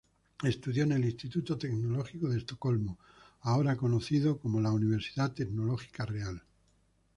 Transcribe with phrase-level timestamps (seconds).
[0.43, 2.97] Estudió en el Instituto Tecnológico de Estocolmo,
[3.41, 6.41] ahora conocida como la Universidad Tecnológica Real.